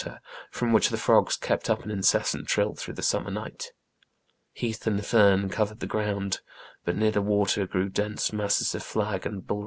[0.01, 0.29] INTRODUCTORY.
[0.49, 3.71] 5 from which the frogs kept up an incessant trill through the summer night.
[4.51, 6.39] Heath and fern covered the ground,
[6.83, 9.59] but near the water grew dense masses of flag and bul.